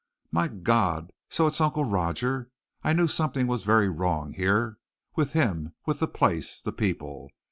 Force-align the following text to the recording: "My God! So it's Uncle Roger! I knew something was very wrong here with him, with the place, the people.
"My 0.31 0.47
God! 0.47 1.13
So 1.29 1.45
it's 1.45 1.61
Uncle 1.61 1.83
Roger! 1.83 2.49
I 2.83 2.91
knew 2.93 3.05
something 3.07 3.45
was 3.45 3.61
very 3.61 3.87
wrong 3.87 4.33
here 4.33 4.79
with 5.15 5.33
him, 5.33 5.75
with 5.85 5.99
the 5.99 6.07
place, 6.07 6.59
the 6.59 6.73
people. 6.73 7.29